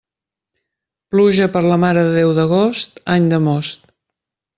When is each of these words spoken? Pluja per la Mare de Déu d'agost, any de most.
Pluja 1.15 1.47
per 1.57 1.61
la 1.65 1.77
Mare 1.83 2.05
de 2.07 2.15
Déu 2.15 2.33
d'agost, 2.39 2.97
any 3.17 3.29
de 3.35 3.41
most. 3.49 3.85